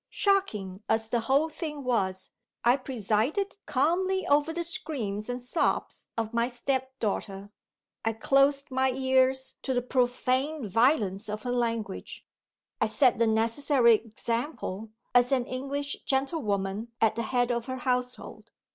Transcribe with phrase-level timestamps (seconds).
[0.09, 2.31] Shocking as the whole thing was,
[2.63, 7.51] I presided calmly over the screams and sobs of my step daughter.
[8.03, 12.25] I closed my ears to the profane violence of her language.
[12.81, 18.49] I set the necessary example, as an English gentlewoman at the head of her household.